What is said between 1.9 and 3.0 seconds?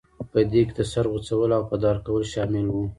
کول شامل وو.